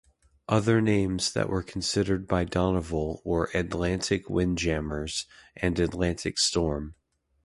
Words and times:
Other 0.49 0.81
names 0.81 1.31
that 1.33 1.47
were 1.47 1.61
considered 1.61 2.25
by 2.27 2.43
Donoval 2.43 3.21
were 3.23 3.51
Atlantic 3.53 4.27
Windjammers 4.31 5.27
and 5.55 5.79
Atlantic 5.79 6.39
Storm. 6.39 6.95